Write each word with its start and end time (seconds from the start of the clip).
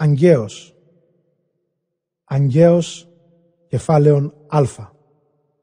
Αγκαίος. 0.00 0.74
Αγκαίος, 2.24 3.08
κεφάλαιον 3.66 4.34
Α. 4.46 4.62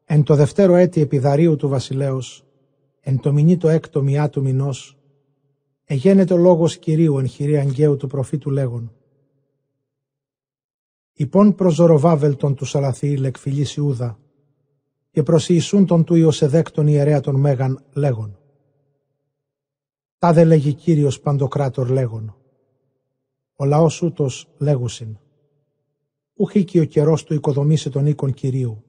Εν 0.05 0.23
το 0.23 0.35
δευτέρο 0.35 0.75
έτη 0.75 1.01
επιδαρίου 1.01 1.55
του 1.55 1.67
βασιλέως, 1.67 2.45
εν 2.99 3.19
το 3.19 3.33
μηνύ 3.33 3.57
το 3.57 3.69
έκτο 3.69 4.01
μιά 4.01 4.29
του 4.29 4.41
μηνός, 4.41 4.97
εγένετο 5.83 6.35
ο 6.35 6.37
λόγος 6.37 6.78
Κυρίου 6.78 7.17
εν 7.17 7.28
χειρή 7.28 7.57
Αγκαίου 7.57 7.97
του 7.97 8.07
προφήτου 8.07 8.49
λέγον. 8.49 8.93
Υπόν 11.13 11.56
προς 11.56 11.74
Ζωροβάβελ 11.74 12.35
τον 12.35 12.56
του 12.56 12.65
Σαλαθιήλ 12.65 13.24
εκφυλής 13.24 13.75
Ιούδα, 13.75 14.20
και 15.11 15.24
προς 15.24 15.49
Ιησούν 15.49 15.85
τον 15.85 16.03
του 16.03 16.15
Ιωσεδέκ 16.15 16.71
τον 16.71 16.88
ιερέα 16.88 17.20
των 17.20 17.35
Μέγαν 17.35 17.83
λέγον. 17.93 18.39
Τάδε 20.17 20.43
λέγει 20.43 20.73
Κύριος 20.73 21.20
Παντοκράτορ 21.20 21.89
λέγον. 21.89 22.35
Ο 23.55 23.65
λαός 23.65 24.01
ούτως 24.01 24.47
λέγουσιν. 24.57 25.17
Ουχήκει 26.33 26.79
ο 26.79 26.83
καιρός 26.83 27.23
του 27.23 27.33
οικοδομήσε 27.33 27.89
τον 27.89 28.05
οίκον 28.05 28.33
Κυρίου. 28.33 28.83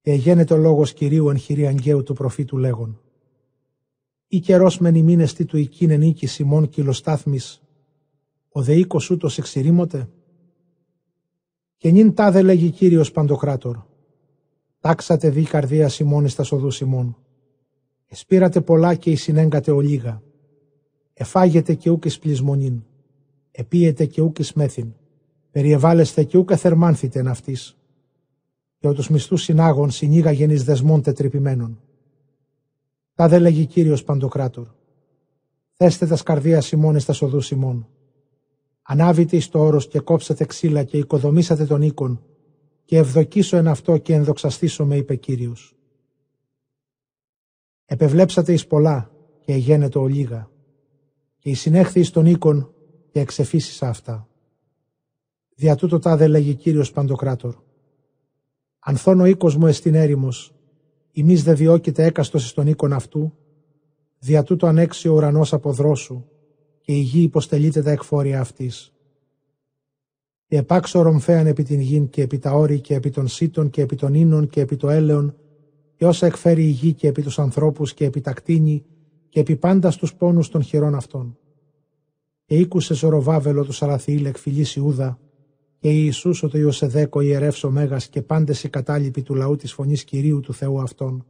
Και 0.00 0.10
εγένεται 0.10 0.54
ο 0.54 0.56
λόγος 0.56 0.92
Κυρίου 0.92 1.28
εν 1.28 1.38
χειρή 1.38 1.66
Αγγαίου 1.66 2.02
του 2.02 2.14
προφήτου 2.14 2.58
λέγον. 2.58 3.00
Ή 4.26 4.40
καιρός 4.40 4.78
μεν 4.78 4.94
ημίνες 4.94 5.32
τι 5.32 5.44
του 5.44 5.56
οικίνε 5.56 5.96
νίκη 5.96 6.26
Σιμών 6.26 6.68
κυλοστάθμης, 6.68 7.62
ο 8.48 8.62
δε 8.62 8.74
οίκος 8.74 9.10
ούτως 9.10 9.38
εξηρήμωτε. 9.38 10.08
Και 11.76 11.90
νυν 11.90 12.14
τάδε 12.14 12.42
λέγει 12.42 12.70
Κύριος 12.70 13.10
Παντοκράτορ. 13.10 13.78
Τάξατε 14.80 15.30
δι 15.30 15.42
καρδία 15.42 15.88
Σιμών 15.88 16.24
εις 16.24 16.34
τα 16.34 16.42
σοδού 16.42 16.70
Σιμών. 16.70 17.16
Εσπήρατε 18.06 18.60
πολλά 18.60 18.94
και 18.94 19.10
εισυνέγκατε 19.10 19.70
ολίγα. 19.70 20.22
Εφάγετε 21.14 21.74
και 21.74 21.90
ούκ 21.90 22.04
πλεισμονήν 22.20 22.82
επίετε 23.52 24.06
και 24.06 24.20
ούκ 24.20 24.36
μέθην, 24.54 24.94
περιεβάλλεστε 25.50 26.24
και 26.24 26.38
ούκ 26.38 26.50
εθερμάνθητε 26.50 27.30
αυτής, 27.30 27.76
και 28.78 28.88
ο 28.88 28.92
τους 28.92 29.08
μισθούς 29.08 29.42
συνάγων 29.42 29.90
συνήγαγεν 29.90 30.50
εις 30.50 30.64
δεσμών 30.64 31.02
τετρυπημένων. 31.02 31.80
Τα 33.14 33.28
δε 33.28 33.38
λέγει 33.38 33.66
Κύριος 33.66 34.04
Παντοκράτορ. 34.04 34.66
Θέστε 35.72 36.06
τα 36.06 36.16
σκαρδία 36.16 36.60
Σιμών 36.60 36.96
εις 36.96 37.04
τα 37.04 37.12
σοδού 37.12 37.40
Σιμών. 37.40 37.88
Ανάβητε 38.82 39.36
εις 39.36 39.48
το 39.48 39.58
όρος 39.58 39.88
και 39.88 40.00
κόψατε 40.00 40.44
ξύλα 40.44 40.84
και 40.84 40.96
οικοδομήσατε 40.96 41.66
τον 41.66 41.82
οίκον 41.82 42.22
και 42.84 42.96
ευδοκίσω 42.96 43.56
εν 43.56 43.68
αυτό 43.68 43.98
και 43.98 44.14
ενδοξαστήσω 44.14 44.86
με 44.86 44.96
είπε 44.96 45.16
Κύριος. 45.16 45.76
Επευλέψατε 47.84 48.52
εις 48.52 48.66
πολλά 48.66 49.10
και 49.40 49.52
εγένετο 49.52 50.00
ολίγα 50.00 50.50
και 51.38 51.50
η 51.50 51.54
συνέχθη 51.54 52.00
εις 52.00 52.10
τον 52.10 52.26
οίκον 52.26 52.71
και 53.12 53.20
εξεφύσισα 53.20 53.88
αυτά. 53.88 54.28
Δια 55.54 55.76
τούτο 55.76 55.98
τάδε 55.98 56.26
λέγει 56.26 56.54
Κύριος 56.54 56.92
Παντοκράτορ. 56.92 57.54
Αν 58.78 59.20
ο 59.20 59.24
οίκος 59.24 59.56
μου 59.56 59.66
εστιν 59.66 59.94
έρημος, 59.94 60.54
ημείς 61.12 61.42
δε 61.42 61.52
διώκεται 61.52 62.04
έκαστος 62.04 62.48
στον 62.48 62.66
οίκον 62.66 62.92
αυτού, 62.92 63.32
δια 64.18 64.42
τούτο 64.42 64.66
ανέξει 64.66 65.08
ο 65.08 65.14
ουρανός 65.14 65.52
από 65.52 65.72
δρόσου 65.72 66.24
και 66.80 66.92
η 66.92 67.00
γη 67.00 67.22
υποστελείται 67.22 67.82
τα 67.82 67.90
εκφόρια 67.90 68.40
αυτής. 68.40 68.92
Και 70.46 70.56
επάξω 70.56 71.02
ρομφέαν 71.02 71.46
επί 71.46 71.62
την 71.62 71.80
γην 71.80 72.08
και 72.08 72.22
επί 72.22 72.38
τα 72.38 72.52
όρη 72.52 72.80
και 72.80 72.94
επί 72.94 73.10
των 73.10 73.28
σύτων 73.28 73.70
και 73.70 73.82
επί 73.82 73.96
των 73.96 74.14
ίνων 74.14 74.48
και 74.48 74.60
επί 74.60 74.76
το 74.76 74.88
έλεον 74.88 75.36
και 75.94 76.06
όσα 76.06 76.26
εκφέρει 76.26 76.64
η 76.64 76.70
γη 76.70 76.92
και 76.92 77.08
επί 77.08 77.22
τους 77.22 77.38
ανθρώπους 77.38 77.94
και 77.94 78.04
επί 78.04 78.20
τα 78.20 78.32
κτίνη 78.32 78.84
και 79.28 79.40
επί 79.40 79.56
πάντα 79.56 79.90
στους 79.90 80.14
πόνους 80.14 80.48
των 80.48 80.62
χειρών 80.62 80.94
αυτών 80.94 81.36
και 82.52 82.58
ήκουσε 82.58 82.94
Ζωροβάβελο 82.94 83.64
του 83.64 83.72
Σαραθιήλ 83.72 84.24
εκφυλής 84.24 84.76
Ιούδα 84.76 85.18
και 85.78 85.88
Ιησούς 85.88 86.42
ο 86.42 86.48
το 86.48 86.58
Ιωσεδέκο 86.58 87.20
ιερεύς 87.20 87.64
ο 87.64 87.70
Μέγας 87.70 88.08
και 88.08 88.22
πάντες 88.22 88.64
οι 88.64 88.68
κατάλοιποι 88.68 89.22
του 89.22 89.34
λαού 89.34 89.56
της 89.56 89.72
φωνής 89.72 90.04
Κυρίου 90.04 90.40
του 90.40 90.54
Θεού 90.54 90.80
αυτών 90.80 91.26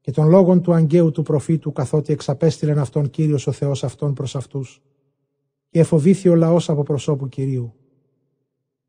και 0.00 0.10
των 0.10 0.28
λόγων 0.28 0.62
του 0.62 0.72
Αγγαίου 0.74 1.10
του 1.10 1.22
προφήτου 1.22 1.72
καθότι 1.72 2.12
εξαπέστειλεν 2.12 2.78
αυτόν 2.78 3.10
Κύριος 3.10 3.46
ο 3.46 3.52
Θεός 3.52 3.84
αυτόν 3.84 4.14
προς 4.14 4.36
αυτούς 4.36 4.82
και 5.68 5.78
εφοβήθη 5.78 6.28
ο 6.28 6.34
λαός 6.34 6.68
από 6.68 6.82
προσώπου 6.82 7.28
Κυρίου. 7.28 7.74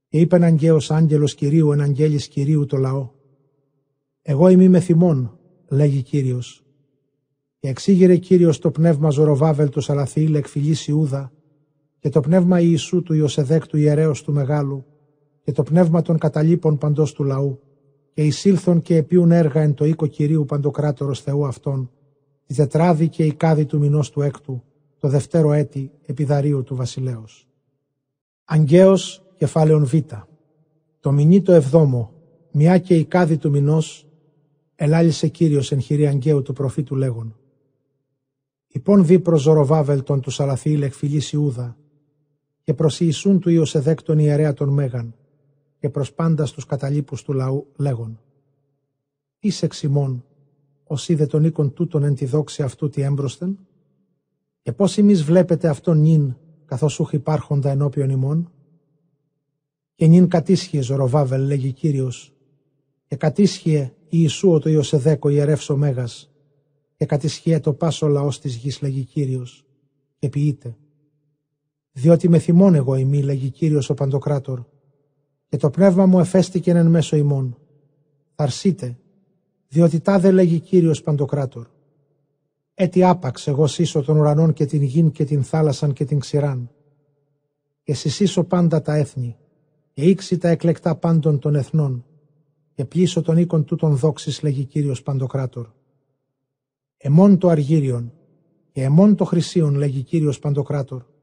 Και 0.08 0.20
είπεν 0.20 0.44
Αγγαίος 0.44 0.92
Άγγελος 0.92 1.36
Κυρίου 1.36 1.72
εν 1.72 1.82
Αγγέλης 1.82 2.28
Κυρίου 2.28 2.66
το 2.66 2.78
λαό. 2.78 3.10
Εγώ 4.22 4.48
είμαι 4.48 4.68
με 4.68 4.80
θυμών, 4.80 5.40
λέγει 5.68 6.02
Κύριος. 6.02 6.64
Και 7.60 7.68
εξήγηρε 7.68 8.18
Κύριος 8.18 8.60
το 8.60 8.72
πνεύμα 8.72 9.10
Ζωροβάβελ 9.10 9.70
του 9.70 9.82
Σαραθιήλ 9.82 10.36
εκφυλής 10.36 10.88
Ιούδα 10.88 11.34
και 12.06 12.12
το 12.12 12.20
πνεύμα 12.20 12.60
Ιησού 12.60 13.02
του 13.02 13.14
Ιωσεδέκ 13.14 13.68
του 13.68 13.78
ιερέως 13.78 14.24
του 14.24 14.34
Μεγάλου 14.34 14.86
και 15.44 15.52
το 15.52 15.64
πνεύμα 15.64 16.02
των 16.02 16.18
καταλήπων 16.18 16.78
παντός 16.78 17.14
του 17.14 17.24
λαού 17.24 17.60
και 18.14 18.24
εισήλθον 18.24 18.82
και 18.82 18.96
επίουν 18.96 19.32
έργα 19.32 19.62
εν 19.62 19.74
το 19.74 19.86
οίκο 19.86 20.08
Κυρίου 20.08 20.46
Παντοκράτορος 20.46 21.22
Θεού 21.22 21.46
αυτών 21.46 21.92
τη 22.46 22.56
τετράδη 22.56 23.10
και 23.10 23.24
η 23.24 23.34
κάδη 23.34 23.66
του 23.66 23.80
μηνός 23.80 24.10
του 24.10 24.22
έκτου 24.22 24.64
το 25.00 25.08
δευτέρο 25.08 25.54
έτη 25.54 25.92
επιδαρίου 26.06 26.64
του 26.64 26.76
βασιλέως. 26.76 27.48
Αγκαίος 28.46 29.26
κεφάλαιον 29.38 29.86
Β. 29.86 29.94
Το 31.00 31.12
μηνύ 31.12 31.42
το 31.42 31.52
εβδόμο, 31.52 32.14
μια 32.52 32.78
και 32.78 32.96
η 32.96 33.06
κάδη 33.06 33.38
του 33.38 33.50
μηνός, 33.50 34.08
ελάλησε 34.76 35.28
Κύριος 35.28 35.72
εν 35.72 35.80
χειρή 35.80 36.08
Αγκαίου 36.08 36.42
του 36.42 36.54
προφήτου 36.54 36.96
λέγον. 36.96 37.36
Υπόν 38.68 39.06
δι 39.06 39.20
προς 39.20 39.42
Ζωροβάβελ 39.42 40.04
τον 40.04 40.22
του 40.22 40.30
Σαλαθιήλ 40.30 40.82
εκφυλής 40.82 41.32
Ιούδα, 41.32 41.78
και 42.66 42.74
προς 42.74 43.00
Ιησούν 43.00 43.40
του 43.40 43.50
Ιωσεδέκ 43.50 44.04
τον 44.04 44.20
ιερέα 44.20 44.54
των 44.54 44.70
Μέγαν 44.70 45.16
και 45.80 45.90
προς 45.90 46.14
πάντα 46.14 46.46
στους 46.46 46.66
καταλήπους 46.66 47.24
του 47.24 47.34
λαού 47.34 47.68
λέγον 47.78 48.20
«Εις 49.40 49.64
εξημών, 49.64 50.26
ως 50.84 51.10
είδε 51.10 51.26
τον 51.26 51.44
οίκον 51.44 51.74
τούτον 51.74 52.04
εν 52.04 52.16
τη 52.16 52.26
δόξη 52.26 52.64
αυτού 52.64 52.90
τη 52.90 53.02
έμπροσθεν, 53.02 53.58
και 54.62 54.72
πώς 54.72 54.98
εμείς 54.98 55.24
βλέπετε 55.24 55.68
αυτόν 55.68 55.98
νυν 55.98 56.36
καθώς 56.66 57.00
ούχ 57.00 57.14
υπάρχοντα 57.14 57.70
ενώπιον 57.70 58.10
ημών, 58.10 58.52
και 59.96 60.06
νυν 60.08 60.28
κατήσχιε 60.28 60.82
Ζωροβάβελ 60.82 61.46
λέγει 61.46 61.72
Κύριος, 61.72 62.34
και 63.08 63.16
κατήσχιε 63.16 63.94
Ιησού 64.10 64.52
ο 64.52 64.60
το 64.60 64.70
Ιωσεδέκ 64.70 65.26
ο 65.26 65.30
ιερεύς 65.30 65.70
ο 65.70 65.78
Μέγας, 65.78 66.32
και 66.96 67.06
κατήσχιε 67.06 67.60
το 67.60 67.74
πάσο 67.74 68.08
λαός 68.08 68.40
της 68.40 68.56
γης 68.56 68.82
λέγει 68.82 69.04
Κύριος, 69.04 69.66
και 70.20 70.30
ποιείται 70.30 70.78
διότι 72.06 72.30
με 72.30 72.40
θυμών 72.40 72.76
εγώ 72.76 72.96
ημί, 72.96 73.22
λέγει 73.22 73.50
Κύριος 73.50 73.90
ο 73.90 73.94
Παντοκράτορ, 73.94 74.64
και 75.48 75.58
το 75.58 75.70
πνεύμα 75.70 76.06
μου 76.06 76.20
εφέστηκε 76.20 76.72
εν 76.72 76.88
μέσω 76.88 77.16
ημών. 77.16 77.58
Θαρσείτε, 78.36 78.98
διότι 79.68 80.00
τάδε 80.00 80.32
λέγει 80.32 80.60
Κύριος 80.60 81.02
Παντοκράτορ. 81.02 81.68
Έτι 82.74 83.04
άπαξ 83.04 83.48
εγώ 83.48 83.68
σύσω 83.68 84.02
των 84.02 84.18
ουρανών 84.18 84.54
και 84.54 84.66
την 84.66 84.82
γην 84.82 85.12
και 85.12 85.26
την 85.26 85.44
θάλασσαν 85.44 85.94
και 85.94 86.06
την 86.06 86.20
ξηράν. 86.20 86.70
Και 87.84 87.94
συσίσω 87.94 88.44
πάντα 88.44 88.82
τα 88.82 88.96
έθνη, 88.96 89.38
και 89.94 90.02
ήξει 90.02 90.38
τα 90.38 90.50
εκλεκτά 90.50 90.96
πάντων 90.96 91.40
των 91.40 91.56
εθνών, 91.56 92.06
και 92.74 92.86
πλήσω 92.86 93.22
τον 93.22 93.38
οίκον 93.38 93.66
τούτων 93.66 93.96
δόξης, 93.96 94.42
λέγει 94.42 94.64
Κύριος 94.66 95.04
Παντοκράτορ. 95.04 95.68
Εμών 96.98 97.38
το 97.38 97.50
αργύριον, 97.50 98.14
και 98.72 98.84
εμών 98.84 99.16
το 99.16 99.26
χρυσίον, 99.26 99.76
λέγει 99.76 100.02
Κύριος 100.02 100.40
Παντοκράτορ 100.40 101.14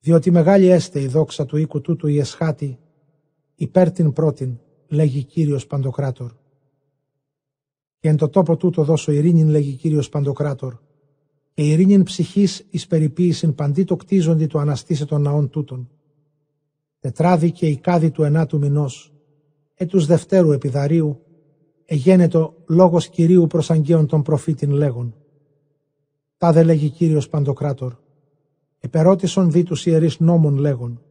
διότι 0.00 0.30
μεγάλη 0.30 0.66
έστε 0.66 1.00
η 1.00 1.06
δόξα 1.06 1.46
του 1.46 1.56
οίκου 1.56 1.80
τούτου 1.80 2.06
η 2.06 2.18
εσχάτη, 2.18 2.78
υπέρ 3.54 3.90
την 3.90 4.12
πρώτην, 4.12 4.58
λέγει 4.88 5.24
Κύριος 5.24 5.66
Παντοκράτορ. 5.66 6.32
Και 7.98 8.08
εν 8.08 8.16
το 8.16 8.28
τόπο 8.28 8.56
τούτο 8.56 8.84
δώσω 8.84 9.12
ειρήνην, 9.12 9.48
λέγει 9.48 9.72
Κύριος 9.72 10.08
Παντοκράτορ, 10.08 10.78
και 11.52 11.62
ειρήνην 11.62 12.02
ψυχής 12.02 12.66
εις 12.70 12.86
περιποίησιν 12.86 13.54
παντί 13.54 13.84
το 13.84 13.96
κτίζοντι 13.96 14.46
του 14.46 14.58
αναστήσε 14.58 15.06
των 15.06 15.22
ναών 15.22 15.50
τούτων. 15.50 15.90
Τετράδι 17.00 17.52
και 17.52 17.66
η 17.66 17.76
κάδη 17.76 18.10
του 18.10 18.22
ενάτου 18.22 18.58
μηνός, 18.58 19.12
έτους 19.74 20.06
Δευτέρου 20.06 20.52
επιδαρίου, 20.52 21.22
εγένετο 21.84 22.54
λόγος 22.66 23.08
Κυρίου 23.08 23.46
προς 23.46 23.70
αγγείων 23.70 24.06
των 24.06 24.22
προφήτην 24.22 24.70
λέγον. 24.70 25.14
Τα 26.36 26.52
δε 26.52 26.62
λέγει 26.62 26.90
Κύριος 26.90 27.28
Παντοκράτορ, 27.28 27.96
Επερώτησον 28.78 29.50
δι 29.50 29.62
τους 29.62 29.86
ιερείς 29.86 30.20
νόμων 30.20 30.56
λέγον, 30.56 31.02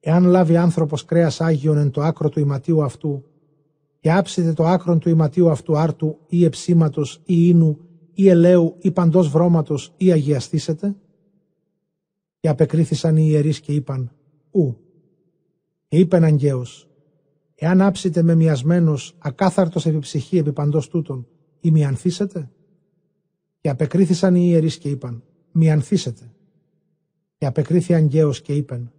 εάν 0.00 0.24
λάβει 0.24 0.56
άνθρωπος 0.56 1.04
κρέας 1.04 1.40
Άγιον 1.40 1.76
εν 1.76 1.90
το 1.90 2.02
άκρο 2.02 2.28
του 2.28 2.40
ηματίου 2.40 2.82
αυτού 2.82 3.24
και 4.00 4.12
άψετε 4.12 4.52
το 4.52 4.64
άκρο 4.66 4.98
του 4.98 5.08
ηματίου 5.08 5.50
αυτού 5.50 5.78
άρτου 5.78 6.18
ή 6.28 6.44
εψίματος 6.44 7.20
ή 7.24 7.34
ίνου 7.48 7.78
ή 8.12 8.28
ελαίου 8.28 8.76
ή 8.78 8.90
παντός 8.90 9.28
βρώματος 9.28 9.94
ή 9.96 10.12
αγιαστήσετε; 10.12 10.96
Και 12.40 12.48
απεκρίθησαν 12.48 13.16
οι 13.16 13.26
ιερείς 13.30 13.60
και 13.60 13.72
είπαν, 13.72 14.12
ου. 14.50 14.76
Και 15.88 15.98
είπεν 15.98 16.24
αγκαίος, 16.24 16.88
εάν 17.54 17.80
άψετε 17.80 18.22
με 18.22 18.34
μοιασμένος 18.34 19.16
ακάθαρτος 19.18 19.86
επί 19.86 19.98
ψυχή 19.98 20.38
επί 20.38 20.52
παντός 20.52 20.88
τούτων 20.88 21.26
ή 21.60 21.70
μιανθήσετε. 21.70 22.50
Και 23.60 23.68
απεκρίθησαν 23.68 24.34
οι 24.34 24.46
ιερείς 24.50 24.78
και 24.78 24.88
είπαν, 24.88 25.22
μιανθήσετε. 25.52 26.32
Και 27.38 27.46
απεκρίθη 27.46 27.94
αγκαίος 27.94 28.40
και 28.40 28.52
είπεν, 28.52 28.92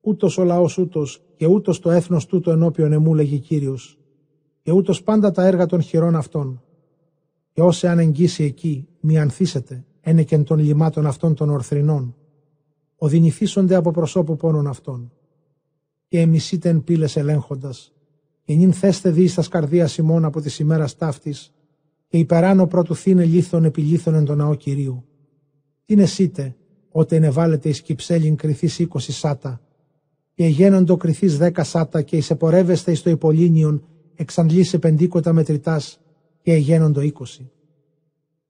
ούτως 0.00 0.38
ο 0.38 0.44
λαός 0.44 0.78
ούτως 0.78 1.22
και 1.36 1.46
ούτως 1.46 1.80
το 1.80 1.90
έθνος 1.90 2.26
τούτο 2.26 2.50
ενώπιον 2.50 2.92
εμού, 2.92 3.14
λέγει 3.14 3.38
κύριος, 3.38 3.98
και 4.62 4.72
ούτως 4.72 5.02
πάντα 5.02 5.30
τα 5.30 5.46
έργα 5.46 5.66
των 5.66 5.80
χειρών 5.80 6.16
αυτών. 6.16 6.62
Και 7.52 7.62
όσε 7.62 7.88
αν 7.88 7.98
εγγύσει 7.98 8.44
εκεί, 8.44 8.88
μη 9.00 9.18
ανθίσετε, 9.18 9.84
ένεκεν 10.00 10.44
των 10.44 10.58
λιμάτων 10.58 11.06
αυτών 11.06 11.34
των 11.34 11.50
ορθρινών, 11.50 12.16
οδυνηθήσονται 12.96 13.74
από 13.74 13.90
προσώπου 13.90 14.36
πόνων 14.36 14.66
αυτών. 14.66 15.12
Και 16.08 16.20
εμισείτε 16.20 16.68
εν 16.68 16.84
πύλες 16.84 17.16
ελέγχοντας, 17.16 17.92
και 18.44 18.54
νυν 18.54 18.72
θέστε 18.72 19.10
δι 19.10 19.26
στα 19.26 19.44
καρδία 19.50 19.88
ημών 19.98 20.24
από 20.24 20.40
τη 20.40 20.56
ημέρα 20.60 20.88
ταύτη, 20.98 21.34
και 22.08 22.18
υπεράνω 22.18 22.66
πρώτου 22.66 22.94
θύνε 22.94 23.24
λίθων 23.24 23.64
επιλήθων 23.64 24.14
εν 24.14 24.24
τον 24.24 24.36
ναό 24.36 24.54
κυρίου. 24.54 25.04
Τι 25.84 25.94
εσύτε, 26.00 26.56
ότε 26.98 27.16
ενεβάλλεται 27.16 27.68
εις 27.68 27.80
κυψέλιν 27.80 28.36
κρυθή 28.36 28.82
είκοσι 28.82 29.12
σάτα, 29.12 29.60
και 30.34 30.46
γένοντο 30.46 30.96
κρυθή 30.96 31.26
δέκα 31.26 31.64
σάτα, 31.64 32.02
και 32.02 32.16
εισεπορεύεστε 32.16 32.90
εις 32.90 33.02
το 33.02 33.10
υπολίνιον, 33.10 33.84
εξαντλήσε 34.14 34.78
πεντίκοτα 34.78 35.32
μετρητάς, 35.32 36.00
και 36.42 36.52
εγένοντο 36.52 37.00
είκοσι. 37.00 37.50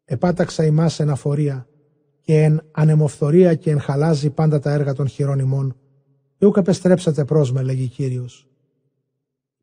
Επάταξα 0.05 0.65
ημάς 0.65 1.01
εν 1.01 1.11
αφορία, 1.11 1.69
και 2.21 2.43
εν 2.43 2.63
ανεμοφθορία 2.71 3.55
και 3.55 3.71
εν 3.71 3.81
χαλάζει 3.81 4.31
πάντα 4.31 4.59
τα 4.59 4.73
έργα 4.73 4.93
των 4.93 5.09
χειρών 5.09 5.39
ημών, 5.39 5.77
και 6.39 6.47
ούκ 6.47 6.57
επεστρέψατε 6.57 7.25
προς 7.25 7.53
με, 7.53 7.63
λέγει 7.63 7.89
Κύριος. 7.89 8.49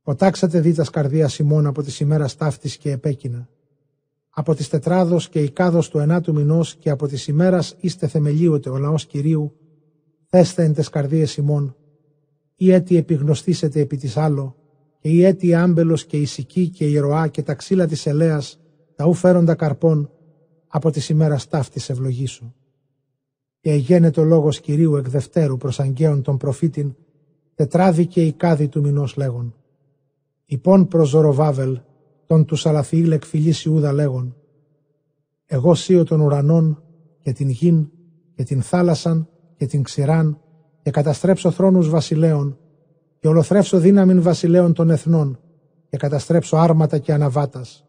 Ποτάξατε 0.02 0.60
δίτας 0.60 0.90
καρδίας 0.90 1.40
ημών 1.40 1.66
από 1.66 1.84
τη 1.84 1.98
ημέρα 2.02 2.30
ταύτη 2.38 2.78
και 2.78 2.92
επέκεινα. 2.92 3.50
Από 4.38 4.56
τη 4.56 4.70
τετράδος 4.70 5.30
και 5.30 5.40
η 5.40 5.50
κάδο 5.50 5.80
του 5.80 6.00
ενάτου 6.00 6.34
μηνός 6.34 6.76
και 6.76 6.90
από 6.90 7.08
της 7.08 7.28
ημέρας 7.28 7.76
είστε 7.80 8.08
θεμελίωτε 8.08 8.70
ο 8.70 8.78
λαός 8.78 9.06
κυρίου, 9.06 9.54
θέστε 10.26 10.64
εν 10.64 10.74
τες 10.74 10.90
καρδίες 10.90 11.38
ημών, 11.38 11.76
ή 12.56 12.72
έτη 12.72 12.98
επιγνωστήσετε 12.98 13.80
επί 13.80 13.98
της 13.98 14.18
άλλο, 14.18 14.56
και 15.00 15.10
η 15.10 15.24
έτη 15.26 15.54
άμπελος 15.54 16.06
και 16.06 16.18
η 16.18 16.26
σική 16.26 16.70
και 16.70 16.86
η 16.86 16.98
ροά 16.98 17.28
και 17.28 17.44
τα 17.44 17.54
ξύλα 17.54 17.88
της 17.88 18.06
ελέας, 18.06 18.60
τα 18.96 19.06
ου 19.06 19.14
φέροντα 19.14 19.56
καρπών, 19.56 20.12
από 20.68 20.92
της 20.92 21.10
ημέρας 21.10 21.48
ταύτης 21.48 21.90
ευλογήσω. 21.90 22.54
Και 23.60 23.72
εγένετο 23.72 24.24
λόγος 24.24 24.60
Κυρίου 24.60 24.96
εκ 24.96 25.10
δευτέρου 25.10 25.58
προς 25.58 25.80
αγγέων 25.80 26.22
των 26.22 26.38
προφήτην, 26.38 26.96
τετράδι 27.56 28.06
και 28.06 28.26
η 28.26 28.34
κάδη 28.34 28.68
του 28.68 28.82
μηνός 28.82 29.16
λέγον. 29.16 29.56
Υπόν 30.46 30.88
προς 30.88 31.10
Ζωροβάβελ, 31.10 31.80
τον 32.26 32.46
του 32.46 32.56
Σαλαθιήλ 32.56 33.12
εκφυλής 33.12 33.66
Ιούδα 33.66 33.94
λέγον. 33.94 34.36
Εγώ 35.46 35.76
σύω 35.76 36.04
των 36.04 36.20
ουρανών 36.20 36.84
και 37.20 37.32
την 37.32 37.50
γην 37.50 37.90
και 38.36 38.44
την 38.44 38.62
θάλασσαν 38.62 39.28
και 39.58 39.66
την 39.66 39.84
ξηράν 39.84 40.40
και 40.82 40.92
καταστρέψω 40.92 41.52
θρόνους 41.52 41.90
βασιλέων 41.90 42.58
και 43.20 43.28
ολοθρέψω 43.28 43.80
δύναμην 43.80 44.22
βασιλέων 44.22 44.74
των 44.74 44.90
εθνών 44.90 45.40
και 45.90 45.98
καταστρέψω 45.98 46.58
άρματα 46.58 46.98
και 46.98 47.14
αναβάτας 47.14 47.86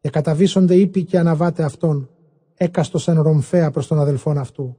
και 0.00 0.10
καταβίσονται 0.10 0.74
ύπη 0.74 1.04
και 1.04 1.18
αναβάτε 1.18 1.62
αυτών 1.62 2.08
έκαστος 2.54 3.08
εν 3.08 3.20
ρομφέα 3.20 3.70
προς 3.70 3.86
τον 3.86 3.98
αδελφόν 3.98 4.38
αυτού. 4.38 4.76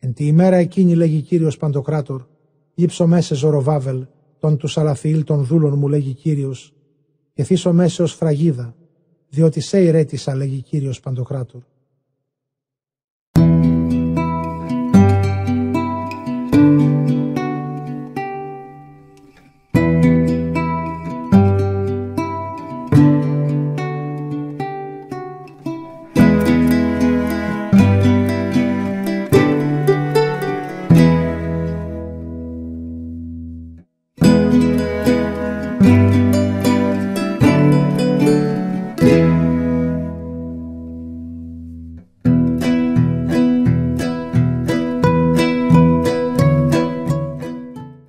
Εν 0.00 0.12
τη 0.12 0.26
ημέρα 0.26 0.56
εκείνη 0.56 0.94
λέγει 0.94 1.20
Κύριος 1.20 1.56
Παντοκράτορ 1.56 2.22
λείψω 2.74 3.06
μέσα 3.06 3.34
Ζωροβάβελ 3.34 4.06
τον 4.38 4.56
του 4.56 4.66
Σαλαθιήλ 4.66 5.24
των 5.24 5.44
δούλων 5.44 5.78
μου 5.78 5.88
λέγει 5.88 6.12
Κύριος 6.12 6.75
και 7.36 7.44
θύσω 7.44 7.72
μέσα 7.72 8.04
ω 8.04 8.06
φραγίδα, 8.06 8.74
διότι 9.28 9.60
σε 9.60 9.82
ηρέτησα, 9.82 10.34
λέγει 10.34 10.62
κύριος 10.62 11.00
Παντοκράτορ. 11.00 11.62